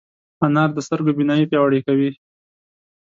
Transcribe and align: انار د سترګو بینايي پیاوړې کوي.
انار 0.45 0.69
د 0.73 0.77
سترګو 0.87 1.17
بینايي 1.17 1.45
پیاوړې 1.51 1.79
کوي. 1.87 2.09